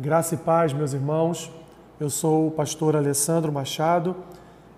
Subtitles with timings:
[0.00, 1.50] Graça e paz, meus irmãos.
[1.98, 4.14] Eu sou o pastor Alessandro Machado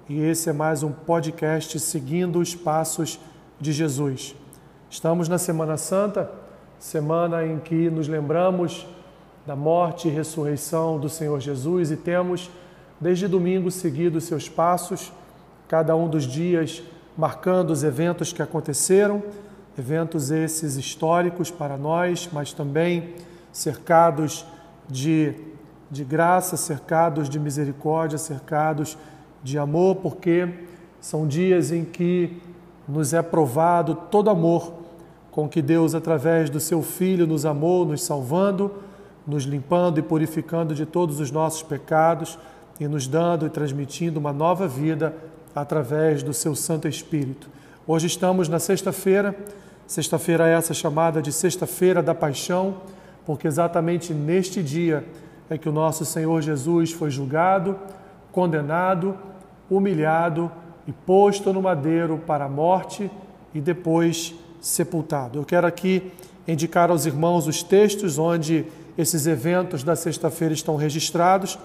[0.09, 3.21] e esse é mais um podcast seguindo os passos
[3.61, 4.35] de Jesus.
[4.89, 6.31] Estamos na Semana Santa,
[6.79, 8.87] semana em que nos lembramos
[9.47, 12.51] da morte e ressurreição do Senhor Jesus e temos
[12.99, 15.13] desde domingo seguido seus passos,
[15.69, 16.83] cada um dos dias
[17.15, 19.23] marcando os eventos que aconteceram,
[19.79, 23.17] eventos esses históricos para nós, mas também
[23.53, 24.60] cercados de,
[24.91, 28.99] de graça, cercados de misericórdia, cercados
[29.43, 30.49] de amor, porque
[31.01, 32.41] são dias em que
[32.87, 34.81] nos é provado todo amor
[35.31, 38.73] com que Deus, através do seu Filho, nos amou, nos salvando,
[39.27, 42.39] nos limpando e purificando de todos os nossos pecados
[42.79, 45.15] e nos dando e transmitindo uma nova vida
[45.55, 47.49] através do seu Santo Espírito.
[47.87, 49.37] Hoje estamos na sexta-feira,
[49.87, 52.77] sexta-feira essa chamada de Sexta-feira da Paixão
[53.25, 55.05] porque exatamente neste dia
[55.49, 57.77] é que o nosso Senhor Jesus foi julgado,
[58.33, 59.17] condenado,
[59.69, 60.51] humilhado
[60.87, 63.11] e posto no madeiro para a morte
[63.55, 65.39] e depois sepultado.
[65.39, 66.13] Eu quero aqui
[66.47, 68.65] indicar aos irmãos os textos onde
[68.97, 71.59] esses eventos da sexta-feira estão registrados.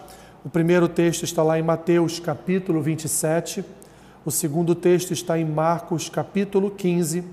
[0.43, 3.63] O primeiro texto está lá em Mateus, capítulo 27.
[4.23, 7.23] O segundo texto está em Marcos, capítulo 15.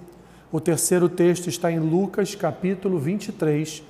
[0.50, 3.82] O terceiro texto está em Lucas, capítulo 23.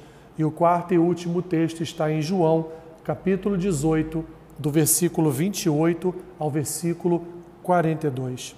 [0.43, 2.67] E o quarto e último texto está em João,
[3.05, 4.25] capítulo 18,
[4.59, 7.25] do versículo 28 ao versículo
[7.63, 8.57] 42.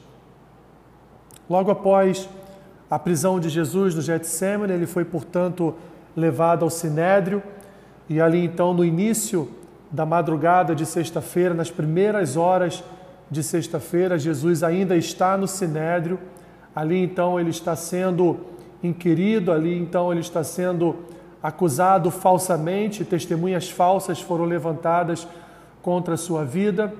[1.46, 2.26] Logo após
[2.90, 5.74] a prisão de Jesus no Getsemane, ele foi, portanto,
[6.16, 7.42] levado ao Sinédrio
[8.08, 9.46] e ali então no início
[9.90, 12.82] da madrugada de sexta-feira, nas primeiras horas
[13.30, 16.18] de sexta-feira, Jesus ainda está no Sinédrio.
[16.74, 18.38] Ali então ele está sendo
[18.82, 21.12] inquirido, ali então ele está sendo
[21.44, 25.28] acusado falsamente, testemunhas falsas foram levantadas
[25.82, 26.90] contra a sua vida,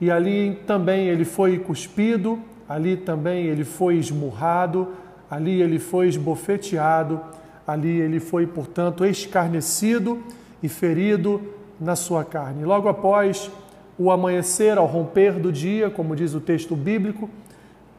[0.00, 4.88] e ali também ele foi cuspido, ali também ele foi esmurrado,
[5.30, 7.20] ali ele foi esbofeteado,
[7.66, 10.22] ali ele foi, portanto, escarnecido
[10.62, 11.42] e ferido
[11.78, 12.64] na sua carne.
[12.64, 13.50] Logo após
[13.98, 17.28] o amanhecer, ao romper do dia, como diz o texto bíblico,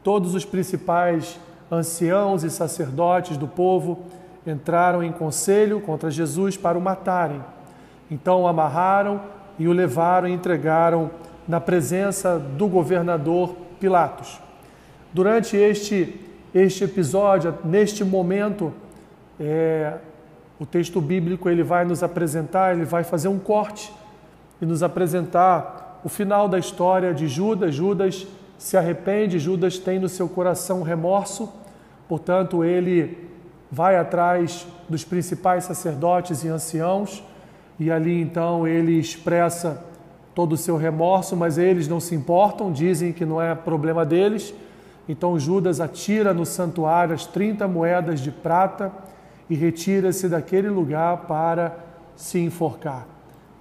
[0.02, 1.38] todos os principais
[1.70, 4.02] anciãos e sacerdotes do povo
[4.46, 7.42] entraram em conselho contra Jesus para o matarem.
[8.10, 9.20] Então o amarraram
[9.58, 11.10] e o levaram e entregaram
[11.46, 14.40] na presença do governador Pilatos.
[15.12, 16.20] Durante este,
[16.54, 18.72] este episódio, neste momento,
[19.38, 19.94] é,
[20.58, 23.92] o texto bíblico ele vai nos apresentar, ele vai fazer um corte
[24.60, 27.74] e nos apresentar o final da história de Judas.
[27.74, 28.26] Judas
[28.56, 31.52] se arrepende, Judas tem no seu coração remorso,
[32.08, 33.31] portanto, ele
[33.72, 37.24] vai atrás dos principais sacerdotes e anciãos,
[37.80, 39.82] e ali então ele expressa
[40.34, 44.52] todo o seu remorso, mas eles não se importam, dizem que não é problema deles.
[45.08, 48.92] Então Judas atira no santuário as 30 moedas de prata
[49.48, 51.74] e retira-se daquele lugar para
[52.14, 53.06] se enforcar.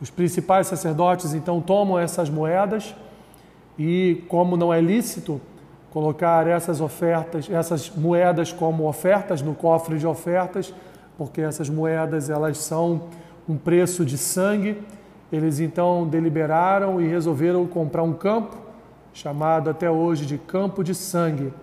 [0.02, 2.94] Os principais sacerdotes então tomam essas moedas
[3.80, 5.40] e, como não é lícito
[5.92, 10.74] colocar essas ofertas, essas moedas como ofertas no cofre de ofertas,
[11.18, 13.10] porque essas moedas elas são
[13.48, 14.82] um preço de sangue.
[15.32, 18.58] Eles então deliberaram e resolveram comprar um campo
[19.14, 21.54] chamado até hoje de Campo de Sangue,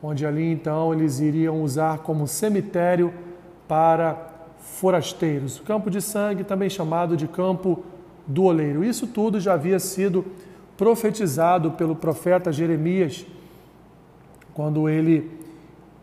[0.00, 3.12] onde ali então eles iriam usar como cemitério
[3.66, 4.16] para
[4.58, 5.58] forasteiros.
[5.58, 7.82] O Campo de Sangue também chamado de Campo
[8.26, 8.84] do Oleiro.
[8.84, 10.24] Isso tudo já havia sido
[10.76, 13.26] profetizado pelo profeta Jeremias
[14.54, 15.30] quando ele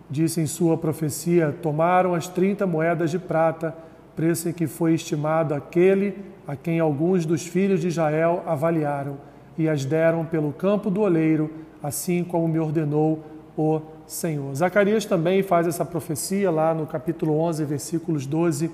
[0.10, 3.74] disse em sua profecia: Tomaram as 30 moedas de prata,
[4.16, 6.18] preço em que foi estimado aquele
[6.48, 9.18] a quem alguns dos filhos de Israel avaliaram,
[9.58, 11.50] e as deram pelo campo do oleiro,
[11.82, 13.24] assim como me ordenou
[13.58, 14.54] o Senhor.
[14.54, 18.70] Zacarias também faz essa profecia lá no capítulo 11, versículos 12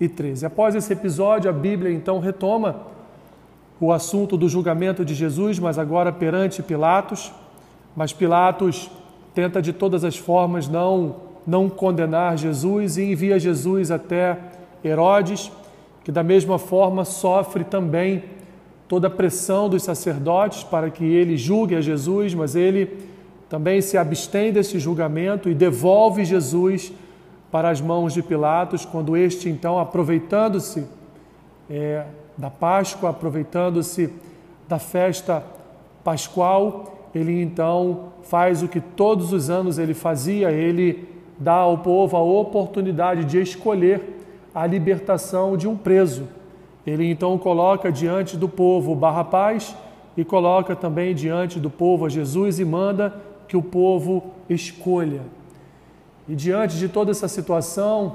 [0.00, 0.46] e 13.
[0.46, 2.86] Após esse episódio, a Bíblia então retoma
[3.78, 7.32] o assunto do julgamento de Jesus, mas agora perante Pilatos.
[7.94, 8.90] Mas Pilatos
[9.34, 14.38] tenta de todas as formas não, não condenar Jesus e envia Jesus até
[14.84, 15.50] Herodes,
[16.04, 18.24] que da mesma forma sofre também
[18.88, 23.06] toda a pressão dos sacerdotes para que ele julgue a Jesus, mas ele
[23.48, 26.92] também se abstém desse julgamento e devolve Jesus
[27.50, 30.86] para as mãos de Pilatos, quando este, então, aproveitando-se
[31.68, 32.06] é,
[32.36, 34.10] da Páscoa, aproveitando-se
[34.66, 35.44] da festa
[36.02, 42.16] pascual, ele então faz o que todos os anos ele fazia, ele dá ao povo
[42.16, 44.18] a oportunidade de escolher
[44.54, 46.28] a libertação de um preso.
[46.86, 49.76] Ele então coloca diante do povo Barrapaz
[50.16, 53.14] e coloca também diante do povo a Jesus e manda
[53.46, 55.22] que o povo escolha.
[56.28, 58.14] E diante de toda essa situação,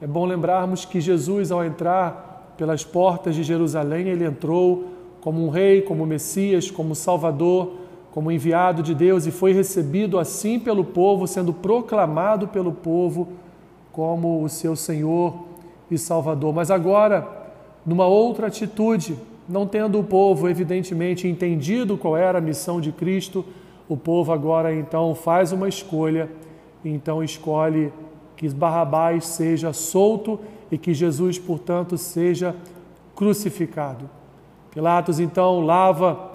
[0.00, 4.84] é bom lembrarmos que Jesus, ao entrar pelas portas de Jerusalém, ele entrou
[5.20, 7.72] como um rei, como Messias, como Salvador,
[8.16, 13.28] como enviado de Deus e foi recebido assim pelo povo, sendo proclamado pelo povo
[13.92, 15.34] como o seu Senhor
[15.90, 16.54] e Salvador.
[16.54, 17.28] Mas agora,
[17.84, 23.44] numa outra atitude, não tendo o povo evidentemente entendido qual era a missão de Cristo,
[23.86, 26.30] o povo agora então faz uma escolha,
[26.82, 27.92] então escolhe
[28.34, 30.40] que Barrabás seja solto
[30.72, 32.56] e que Jesus, portanto, seja
[33.14, 34.08] crucificado.
[34.72, 36.30] Pilatos então lava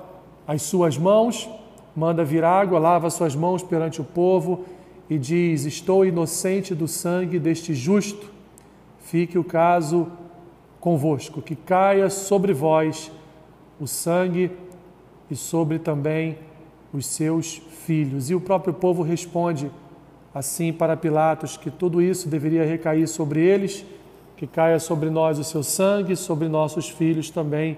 [0.45, 1.50] as suas mãos,
[1.95, 4.65] manda vir água, lava suas mãos perante o povo
[5.09, 8.29] e diz: Estou inocente do sangue deste justo,
[8.99, 10.07] fique o caso
[10.79, 13.11] convosco, que caia sobre vós
[13.79, 14.51] o sangue
[15.29, 16.38] e sobre também
[16.93, 18.29] os seus filhos.
[18.29, 19.71] E o próprio povo responde
[20.33, 23.85] assim para Pilatos que tudo isso deveria recair sobre eles,
[24.37, 27.77] que caia sobre nós o seu sangue, sobre nossos filhos também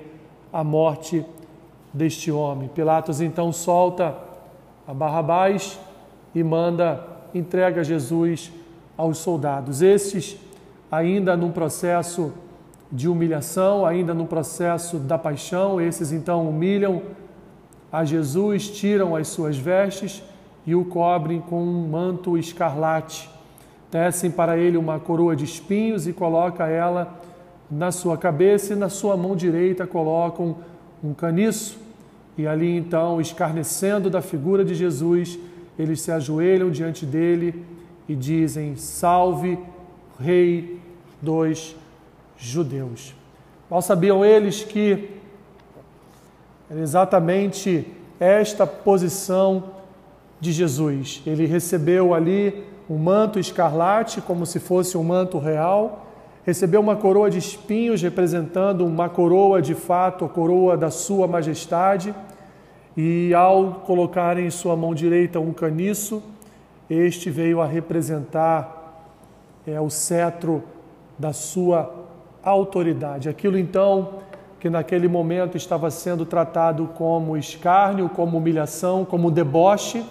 [0.51, 1.25] a morte
[1.93, 2.67] deste homem.
[2.67, 4.15] Pilatos então solta
[4.87, 5.79] a Barrabás
[6.33, 8.51] e manda entrega Jesus
[8.97, 9.81] aos soldados.
[9.81, 10.37] Estes
[10.91, 12.33] ainda num processo
[12.91, 17.01] de humilhação, ainda no processo da paixão, esses então humilham
[17.91, 20.23] a Jesus, tiram as suas vestes
[20.65, 23.29] e o cobrem com um manto escarlate.
[23.89, 27.19] Tecem para ele uma coroa de espinhos e coloca ela
[27.69, 30.57] na sua cabeça e na sua mão direita colocam
[31.03, 31.82] um caniço.
[32.37, 35.37] E ali então, escarnecendo da figura de Jesus,
[35.77, 37.63] eles se ajoelham diante dele
[38.07, 39.57] e dizem: Salve,
[40.19, 40.79] Rei
[41.21, 41.75] dos
[42.37, 43.15] judeus.
[43.69, 45.09] Mal sabiam eles que
[46.71, 47.87] exatamente
[48.19, 49.63] esta posição
[50.39, 51.21] de Jesus.
[51.25, 56.12] Ele recebeu ali um manto escarlate, como se fosse um manto real,
[56.45, 62.13] recebeu uma coroa de espinhos, representando uma coroa de fato, a coroa da Sua Majestade,
[62.95, 66.21] e ao colocar em sua mão direita um caniço,
[66.89, 69.09] este veio a representar
[69.65, 70.63] é, o cetro
[71.17, 71.91] da sua
[72.43, 73.29] autoridade.
[73.29, 74.19] Aquilo então
[74.59, 80.05] que naquele momento estava sendo tratado como escárnio, como humilhação, como deboche,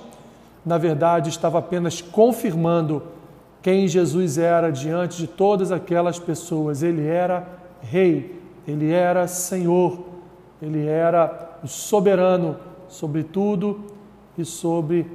[0.65, 3.03] na verdade estava apenas confirmando
[3.63, 6.83] quem Jesus era diante de todas aquelas pessoas.
[6.83, 7.49] Ele era
[7.81, 10.05] rei, ele era senhor,
[10.61, 12.57] ele era o soberano
[12.89, 13.81] sobre tudo
[14.37, 15.07] e sobre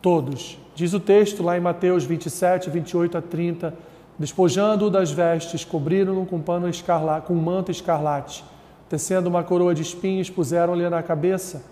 [0.00, 0.56] todos.
[0.74, 3.88] Diz o texto lá em Mateus 27, 28 a 30
[4.18, 8.44] Despojando-o das vestes, cobriram-no com pano escarlate, com manto escarlate.
[8.88, 11.62] Tecendo uma coroa de espinhos, puseram-lhe na cabeça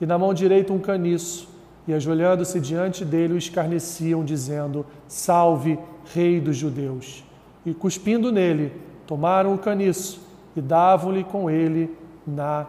[0.00, 1.48] e na mão direita um caniço.
[1.86, 5.78] E ajoelhando-se diante dele, o escarneciam, dizendo: Salve,
[6.12, 7.24] Rei dos Judeus.
[7.64, 8.72] E cuspindo nele,
[9.06, 10.20] tomaram o caniço
[10.54, 11.96] e davam-lhe com ele
[12.26, 12.66] na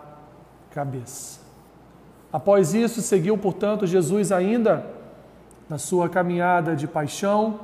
[0.72, 1.40] cabeça.
[2.32, 4.86] Após isso, seguiu, portanto, Jesus ainda
[5.70, 7.60] na sua caminhada de paixão,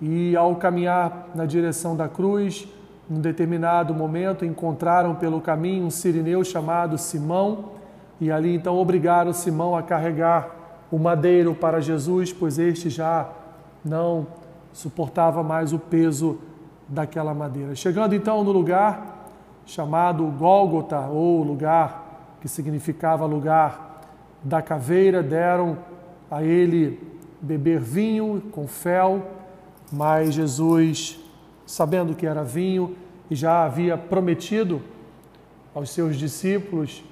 [0.00, 2.66] e ao caminhar na direção da cruz,
[3.08, 7.72] num determinado momento, encontraram pelo caminho um sirineu chamado Simão,
[8.20, 10.63] e ali então obrigaram Simão a carregar
[10.94, 13.28] o madeiro para Jesus, pois este já
[13.84, 14.28] não
[14.72, 16.38] suportava mais o peso
[16.86, 17.74] daquela madeira.
[17.74, 19.28] Chegando então no lugar
[19.66, 24.02] chamado Gólgota, ou lugar que significava lugar
[24.42, 25.78] da caveira, deram
[26.30, 27.00] a ele
[27.40, 29.22] beber vinho com fel
[29.90, 31.18] mas Jesus,
[31.66, 32.96] sabendo que era vinho
[33.30, 34.80] e já havia prometido
[35.74, 37.04] aos seus discípulos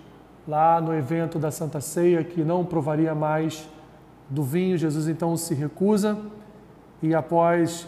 [0.46, 3.68] lá no evento da Santa Ceia que não provaria mais
[4.32, 6.18] do vinho, Jesus então se recusa
[7.02, 7.86] e após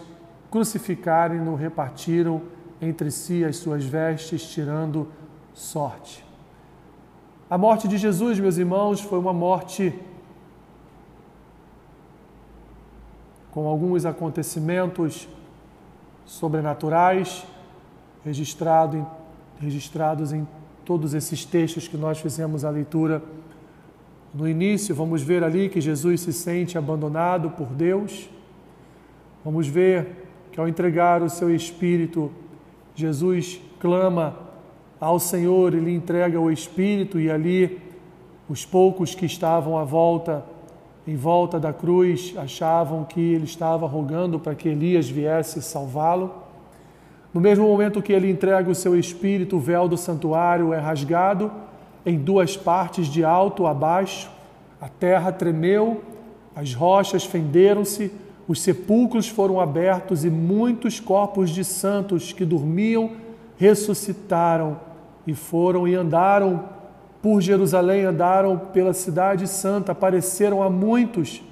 [0.50, 2.42] crucificarem-no, repartiram
[2.82, 5.08] entre si as suas vestes, tirando
[5.54, 6.22] sorte.
[7.48, 9.98] A morte de Jesus, meus irmãos, foi uma morte
[13.50, 15.26] com alguns acontecimentos
[16.26, 17.46] sobrenaturais
[18.22, 19.06] registrado em,
[19.60, 20.46] registrados em
[20.84, 23.22] todos esses textos que nós fizemos a leitura
[24.34, 24.94] no início.
[24.94, 28.28] Vamos ver ali que Jesus se sente abandonado por Deus.
[29.44, 32.30] Vamos ver que ao entregar o seu espírito,
[32.94, 34.36] Jesus clama
[35.00, 37.80] ao Senhor, ele entrega o espírito e ali
[38.48, 40.44] os poucos que estavam à volta
[41.06, 46.32] em volta da cruz achavam que ele estava rogando para que Elias viesse salvá-lo.
[47.32, 51.52] No mesmo momento que ele entrega o seu espírito, o véu do santuário é rasgado
[52.04, 54.30] em duas partes, de alto a baixo.
[54.80, 56.02] A terra tremeu,
[56.54, 58.12] as rochas fenderam-se,
[58.46, 63.24] os sepulcros foram abertos e muitos corpos de santos que dormiam
[63.56, 64.78] ressuscitaram
[65.26, 66.68] e foram e andaram
[67.22, 71.42] por Jerusalém, andaram pela cidade santa, apareceram a muitos.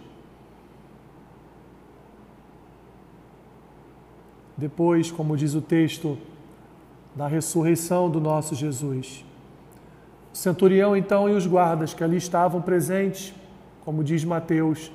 [4.57, 6.19] Depois, como diz o texto,
[7.15, 9.25] da ressurreição do nosso Jesus.
[10.33, 13.35] O centurião, então, e os guardas que ali estavam presentes,
[13.85, 14.91] como diz Mateus,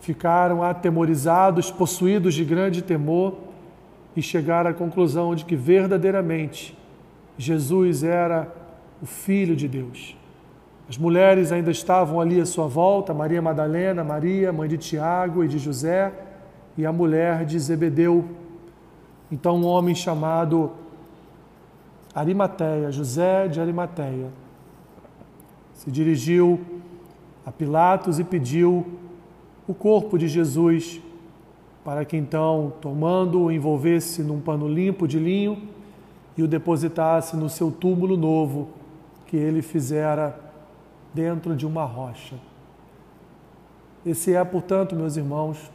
[0.00, 3.38] ficaram atemorizados, possuídos de grande temor
[4.14, 6.76] e chegaram à conclusão de que verdadeiramente
[7.36, 8.52] Jesus era
[9.00, 10.16] o Filho de Deus.
[10.88, 15.48] As mulheres ainda estavam ali à sua volta, Maria Madalena, Maria, mãe de Tiago e
[15.48, 16.12] de José,
[16.76, 18.24] e a mulher de Zebedeu.
[19.30, 20.72] Então um homem chamado
[22.14, 24.28] Arimateia, José de Arimateia,
[25.78, 26.60] se dirigiu
[27.46, 28.84] a Pilatos e pediu
[29.66, 31.00] o corpo de Jesus
[31.84, 35.68] para que então, tomando-o, envolvesse num pano limpo de linho
[36.36, 38.70] e o depositasse no seu túmulo novo
[39.28, 40.38] que ele fizera
[41.14, 42.34] dentro de uma rocha.
[44.04, 45.70] Esse é, portanto, meus irmãos,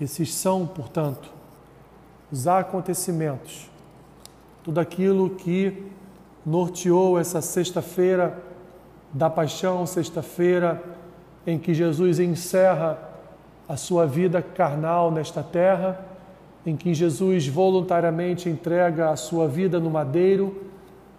[0.00, 1.32] esses são, portanto,
[2.30, 3.70] os acontecimentos,
[4.64, 5.84] tudo aquilo que
[6.44, 8.45] norteou essa sexta-feira
[9.12, 10.82] da paixão, sexta-feira
[11.46, 12.98] em que Jesus encerra
[13.68, 16.04] a sua vida carnal nesta terra,
[16.64, 20.64] em que Jesus voluntariamente entrega a sua vida no madeiro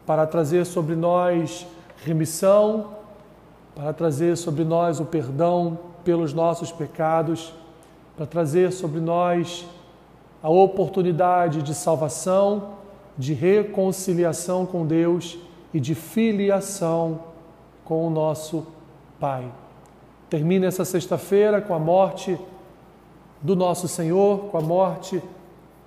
[0.05, 1.65] para trazer sobre nós
[2.03, 2.91] remissão,
[3.73, 7.53] para trazer sobre nós o perdão pelos nossos pecados,
[8.15, 9.65] para trazer sobre nós
[10.43, 12.75] a oportunidade de salvação,
[13.17, 15.37] de reconciliação com Deus
[15.73, 17.19] e de filiação
[17.87, 18.67] com o nosso
[19.17, 19.49] Pai.
[20.29, 22.37] Termina essa sexta-feira com a morte
[23.41, 25.23] do nosso Senhor, com a morte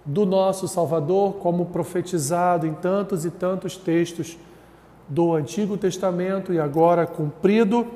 [0.04, 4.38] do nosso Salvador, como profetizado em tantos e tantos textos
[5.06, 7.86] do Antigo Testamento e agora cumprido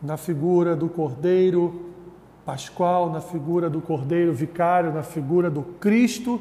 [0.00, 1.86] na figura do Cordeiro
[2.46, 6.40] Pascual, na figura do Cordeiro Vicário, na figura do Cristo,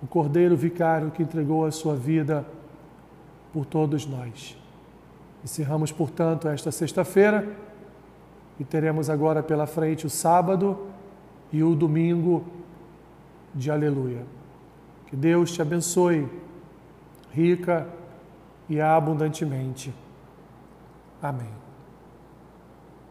[0.00, 2.46] o Cordeiro Vicário que entregou a sua vida
[3.52, 4.63] por todos nós.
[5.44, 7.46] Encerramos, portanto, esta sexta-feira
[8.58, 10.86] e teremos agora pela frente o sábado
[11.52, 12.44] e o domingo
[13.54, 14.24] de aleluia.
[15.06, 16.26] Que Deus te abençoe
[17.30, 17.86] rica
[18.68, 19.92] e abundantemente.
[21.20, 21.63] Amém.